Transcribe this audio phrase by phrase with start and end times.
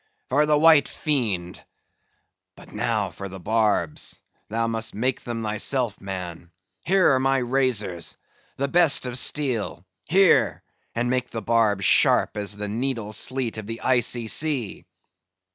[0.29, 1.63] "For the white fiend!
[2.55, 6.49] But now for the barbs; thou must make them thyself, man.
[6.87, 10.63] Here are my razors—the best of steel; here,
[10.95, 14.87] and make the barbs sharp as the needle sleet of the Icy Sea."